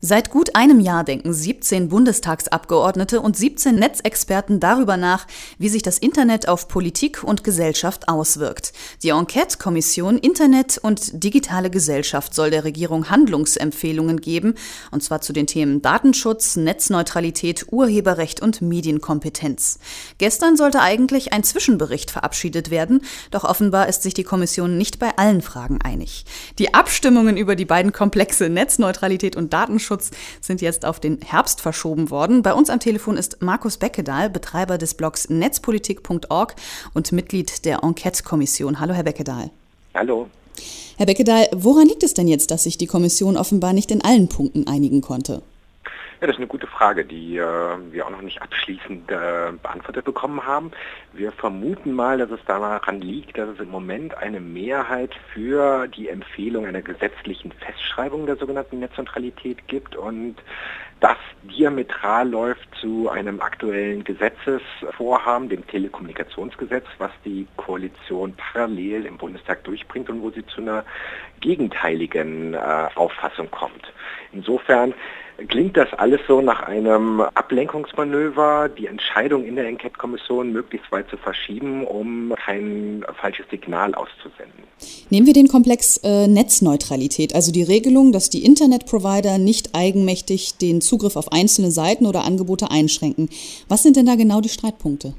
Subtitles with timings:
[0.00, 5.26] Seit gut einem Jahr denken 17 Bundestagsabgeordnete und 17 Netzexperten darüber nach,
[5.58, 8.72] wie sich das Internet auf Politik und Gesellschaft auswirkt.
[9.02, 14.54] Die Enquete-Kommission Internet und digitale Gesellschaft soll der Regierung Handlungsempfehlungen geben,
[14.92, 19.80] und zwar zu den Themen Datenschutz, Netzneutralität, Urheberrecht und Medienkompetenz.
[20.18, 23.00] Gestern sollte eigentlich ein Zwischenbericht verabschiedet werden,
[23.32, 26.24] doch offenbar ist sich die Kommission nicht bei allen Fragen einig.
[26.60, 30.10] Die Abstimmungen über die beiden Komplexe Netzneutralität und Datenschutz Datenschutz
[30.40, 32.42] sind jetzt auf den Herbst verschoben worden.
[32.42, 36.54] Bei uns am Telefon ist Markus Beckedahl, Betreiber des Blogs netzpolitik.org
[36.94, 38.80] und Mitglied der Enquete-Kommission.
[38.80, 39.50] Hallo, Herr Beckedahl.
[39.94, 40.28] Hallo.
[40.96, 44.28] Herr Beckedahl, woran liegt es denn jetzt, dass sich die Kommission offenbar nicht in allen
[44.28, 45.42] Punkten einigen konnte?
[46.20, 50.04] Ja, das ist eine gute Frage, die äh, wir auch noch nicht abschließend äh, beantwortet
[50.04, 50.72] bekommen haben.
[51.12, 56.08] Wir vermuten mal, dass es daran liegt, dass es im Moment eine Mehrheit für die
[56.08, 60.42] Empfehlung einer gesetzlichen Festschreibung der sogenannten Netzneutralität gibt und
[60.98, 69.62] das diametral läuft zu einem aktuellen Gesetzesvorhaben, dem Telekommunikationsgesetz, was die Koalition parallel im Bundestag
[69.62, 70.84] durchbringt und wo sie zu einer
[71.40, 73.92] gegenteiligen äh, Auffassung kommt.
[74.32, 74.92] Insofern
[75.46, 81.16] klingt das alles so nach einem Ablenkungsmanöver, die Entscheidung in der Enquete-Kommission möglichst weit zu
[81.16, 84.64] verschieben, um kein falsches Signal auszusenden.
[85.10, 90.80] Nehmen wir den Komplex äh, Netzneutralität, also die Regelung, dass die Internetprovider nicht eigenmächtig den
[90.80, 93.28] Zugriff auf einzelne Seiten oder Angebote einschränken.
[93.68, 95.14] Was sind denn da genau die Streitpunkte?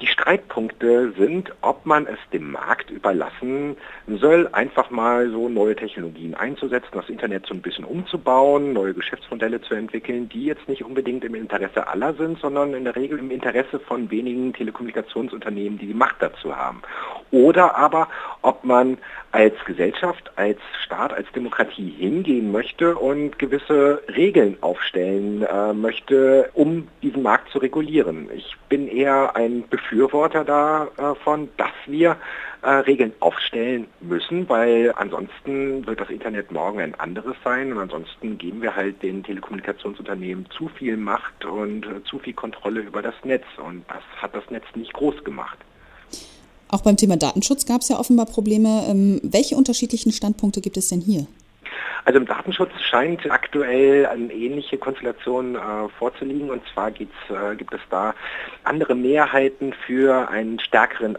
[0.00, 3.76] Die Streitpunkte sind, ob man es dem Markt überlassen
[4.06, 9.60] soll, einfach mal so neue Technologien einzusetzen, das Internet so ein bisschen umzubauen, neue Geschäftsmodelle
[9.60, 13.30] zu entwickeln, die jetzt nicht unbedingt im Interesse aller sind, sondern in der Regel im
[13.30, 16.82] Interesse von wenigen Telekommunikationsunternehmen, die die Macht dazu haben.
[17.30, 18.08] Oder aber,
[18.42, 18.98] ob man
[19.32, 26.86] als Gesellschaft, als Staat, als Demokratie hingehen möchte und gewisse Regeln aufstellen äh, möchte, um
[27.02, 28.28] diesen Markt zu regulieren.
[28.34, 32.16] Ich bin eher ein Befürworter davon, dass wir
[32.62, 38.38] äh, Regeln aufstellen müssen, weil ansonsten wird das Internet morgen ein anderes sein und ansonsten
[38.38, 43.14] geben wir halt den Telekommunikationsunternehmen zu viel Macht und äh, zu viel Kontrolle über das
[43.22, 45.58] Netz und das hat das Netz nicht groß gemacht.
[46.68, 48.84] Auch beim Thema Datenschutz gab es ja offenbar Probleme.
[48.88, 51.28] Ähm, welche unterschiedlichen Standpunkte gibt es denn hier?
[52.06, 56.50] Also im Datenschutz scheint aktuell eine ähnliche Konstellation äh, vorzuliegen.
[56.50, 58.14] Und zwar äh, gibt es da
[58.62, 61.16] andere Mehrheiten für einen stärkeren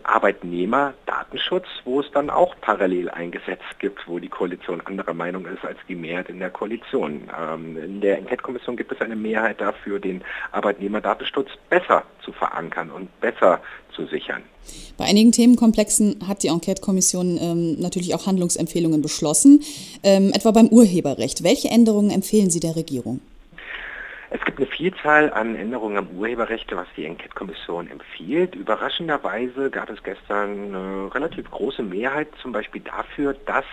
[1.25, 5.63] Arbeitnehmerdatenschutz, wo es dann auch parallel ein Gesetz gibt, wo die Koalition anderer Meinung ist
[5.63, 7.29] als die Mehrheit in der Koalition.
[7.37, 13.19] Ähm, in der Enquete-Kommission gibt es eine Mehrheit dafür, den Arbeitnehmerdatenschutz besser zu verankern und
[13.19, 13.61] besser
[13.95, 14.43] zu sichern.
[14.97, 19.61] Bei einigen Themenkomplexen hat die Enquete-Kommission ähm, natürlich auch Handlungsempfehlungen beschlossen,
[20.03, 21.43] ähm, etwa beim Urheberrecht.
[21.43, 23.19] Welche Änderungen empfehlen Sie der Regierung?
[24.29, 28.55] Es gibt eine Vielzahl an Änderungen am Urheberrecht, was die Enquete-Kommission empfiehlt.
[28.55, 33.65] Überraschenderweise gab es gestern eine relativ große Mehrheit zum Beispiel dafür, dass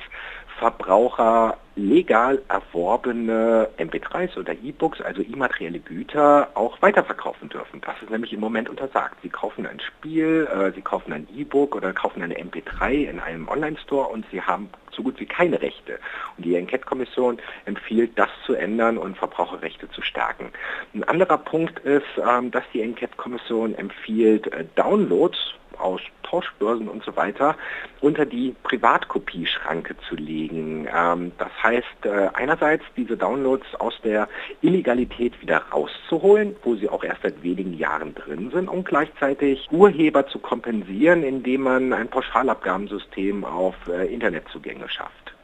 [0.58, 7.80] Verbraucher legal erworbene MP3s oder E-Books, also immaterielle Güter, auch weiterverkaufen dürfen.
[7.80, 9.16] Das ist nämlich im Moment untersagt.
[9.22, 13.48] Sie kaufen ein Spiel, äh, Sie kaufen ein E-Book oder kaufen eine MP3 in einem
[13.48, 15.98] Online-Store und Sie haben so gut wie keine Rechte.
[16.36, 20.52] Und die Enquete-Kommission empfiehlt, das zu ändern und Verbraucherrechte zu stärken.
[20.94, 27.14] Ein anderer Punkt ist, ähm, dass die Enquete-Kommission empfiehlt, äh, Downloads aus Tauschbörsen und so
[27.16, 27.56] weiter
[28.00, 30.88] unter die Privatkopieschranke zu legen.
[30.92, 34.28] Ähm, das heißt, äh, einerseits diese Downloads aus der
[34.62, 40.26] Illegalität wieder rauszuholen, wo sie auch erst seit wenigen Jahren drin sind, und gleichzeitig Urheber
[40.26, 45.34] zu kompensieren, indem man ein Pauschalabgabensystem auf äh, Internetzugänge schafft.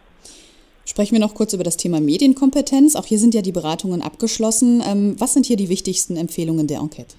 [0.86, 2.96] Sprechen wir noch kurz über das Thema Medienkompetenz.
[2.96, 4.82] Auch hier sind ja die Beratungen abgeschlossen.
[4.86, 7.14] Ähm, was sind hier die wichtigsten Empfehlungen der Enquete?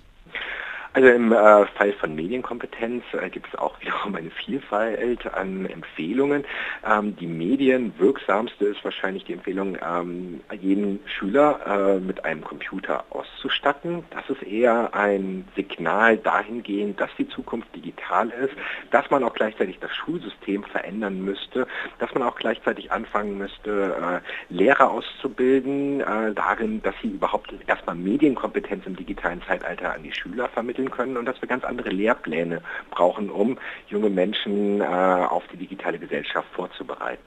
[1.00, 6.44] Also im äh, Fall von Medienkompetenz äh, gibt es auch wiederum eine Vielfalt an Empfehlungen.
[6.86, 14.04] Ähm, die medienwirksamste ist wahrscheinlich die Empfehlung, ähm, jeden Schüler äh, mit einem Computer auszustatten.
[14.10, 18.54] Das ist eher ein Signal dahingehend, dass die Zukunft digital ist,
[18.92, 21.66] dass man auch gleichzeitig das Schulsystem verändern müsste,
[22.00, 24.22] dass man auch gleichzeitig anfangen müsste,
[24.52, 30.12] äh, Lehrer auszubilden, äh, darin, dass sie überhaupt erstmal Medienkompetenz im digitalen Zeitalter an die
[30.12, 33.58] Schüler vermitteln vermitteln können und dass wir ganz andere Lehrpläne brauchen, um
[33.88, 37.22] junge Menschen äh, auf die digitale Gesellschaft vorzubereiten.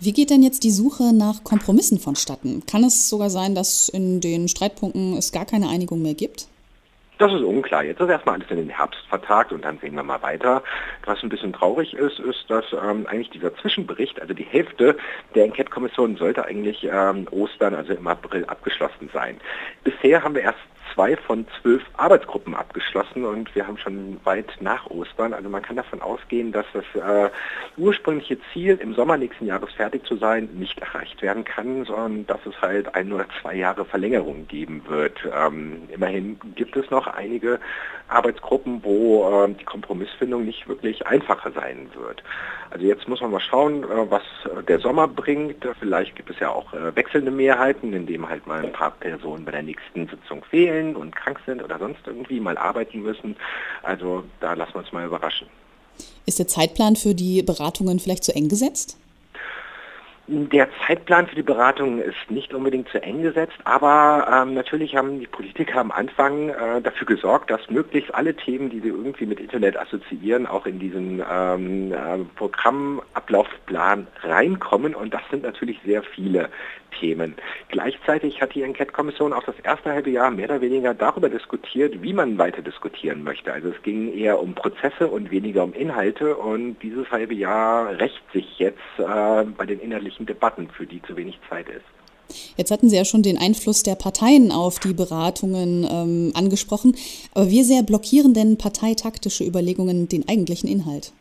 [0.00, 2.62] Wie geht denn jetzt die Suche nach Kompromissen vonstatten?
[2.66, 6.46] Kann es sogar sein, dass in den Streitpunkten es gar keine Einigung mehr gibt?
[7.18, 7.82] Das ist unklar.
[7.82, 10.62] Jetzt ist erstmal alles in den Herbst vertagt und dann sehen wir mal weiter.
[11.04, 14.96] Was ein bisschen traurig ist, ist, dass ähm, eigentlich dieser Zwischenbericht, also die Hälfte
[15.34, 19.40] der Enquete-Kommission sollte eigentlich ähm, Ostern, also im April, abgeschlossen sein.
[19.82, 20.60] Bisher haben wir erst
[20.98, 25.32] zwei von zwölf Arbeitsgruppen abgeschlossen und wir haben schon weit nach Ostern.
[25.32, 27.30] Also man kann davon ausgehen, dass das äh,
[27.76, 32.44] ursprüngliche Ziel, im Sommer nächsten Jahres fertig zu sein, nicht erreicht werden kann, sondern dass
[32.46, 35.20] es halt ein oder zwei Jahre Verlängerung geben wird.
[35.32, 37.60] Ähm, immerhin gibt es noch einige
[38.08, 42.24] Arbeitsgruppen, wo äh, die Kompromissfindung nicht wirklich einfacher sein wird.
[42.70, 44.22] Also jetzt muss man mal schauen, äh, was
[44.66, 45.64] der Sommer bringt.
[45.78, 49.52] Vielleicht gibt es ja auch äh, wechselnde Mehrheiten, indem halt mal ein paar Personen bei
[49.52, 53.36] der nächsten Sitzung fehlen fehlen und krank sind oder sonst irgendwie mal arbeiten müssen.
[53.82, 55.48] Also da lassen wir uns mal überraschen.
[56.26, 58.98] Ist der Zeitplan für die Beratungen vielleicht zu eng gesetzt?
[60.30, 65.20] Der Zeitplan für die Beratungen ist nicht unbedingt zu eng gesetzt, aber ähm, natürlich haben
[65.20, 69.40] die Politiker am Anfang äh, dafür gesorgt, dass möglichst alle Themen, die sie irgendwie mit
[69.40, 76.50] Internet assoziieren, auch in diesen ähm, äh, Programmablaufplan reinkommen und das sind natürlich sehr viele
[77.00, 77.34] Themen.
[77.68, 82.12] Gleichzeitig hat die Enquete-Kommission auch das erste halbe Jahr mehr oder weniger darüber diskutiert, wie
[82.12, 83.52] man weiter diskutieren möchte.
[83.52, 88.22] Also es ging eher um Prozesse und weniger um Inhalte und dieses halbe Jahr rächt
[88.32, 91.84] sich jetzt äh, bei den inhaltlichen Debatten, für die zu wenig Zeit ist.
[92.56, 96.94] Jetzt hatten Sie ja schon den Einfluss der Parteien auf die Beratungen ähm, angesprochen.
[97.34, 101.12] Aber wie sehr blockieren denn parteitaktische Überlegungen den eigentlichen Inhalt?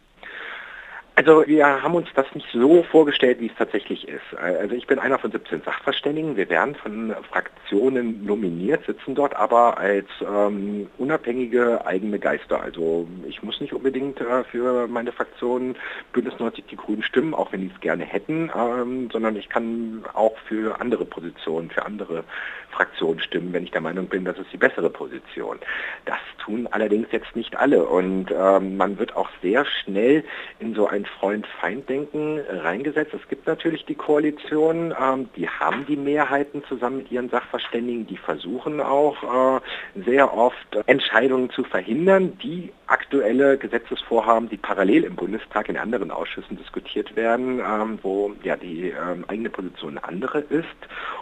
[1.18, 4.38] Also wir haben uns das nicht so vorgestellt, wie es tatsächlich ist.
[4.40, 6.38] Also ich bin einer von 17 Sachverständigen.
[6.38, 12.62] Wir werden von Fraktionen nominiert, sitzen dort aber als ähm, unabhängige eigene Geister.
[12.62, 15.76] Also ich muss nicht unbedingt äh, für meine Fraktion
[16.14, 20.06] Bündnis 90 die Grünen stimmen, auch wenn die es gerne hätten, ähm, sondern ich kann
[20.14, 22.26] auch für andere Positionen, für andere
[22.70, 25.58] Fraktionen stimmen, wenn ich der Meinung bin, das ist die bessere Position.
[26.06, 30.24] Das tun allerdings jetzt nicht alle und ähm, man wird auch sehr schnell
[30.60, 33.14] in so ein Freund-Feind-Denken reingesetzt.
[33.14, 38.18] Es gibt natürlich die Koalition, ähm, die haben die Mehrheiten zusammen mit ihren Sachverständigen, die
[38.18, 45.70] versuchen auch äh, sehr oft Entscheidungen zu verhindern, die aktuelle Gesetzesvorhaben, die parallel im Bundestag
[45.70, 50.66] in anderen Ausschüssen diskutiert werden, ähm, wo ja die ähm, eigene Position eine andere ist.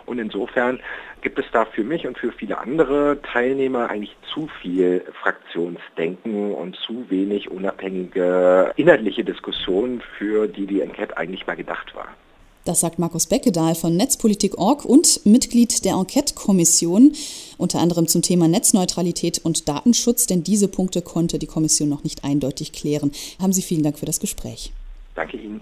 [0.06, 0.80] Und insofern
[1.22, 6.76] gibt es da für mich und für viele andere Teilnehmer eigentlich zu viel Fraktionsdenken und
[6.76, 12.10] zu wenig unabhängige inhaltliche Diskussionen, für die die Enquete eigentlich mal gedacht war.
[12.66, 17.14] Das sagt Markus Beckedahl von Netzpolitik.org und Mitglied der Enquete-Kommission,
[17.60, 22.24] unter anderem zum Thema Netzneutralität und Datenschutz, denn diese Punkte konnte die Kommission noch nicht
[22.24, 23.12] eindeutig klären.
[23.40, 24.74] Haben Sie vielen Dank für das Gespräch.
[25.14, 25.62] Danke Ihnen.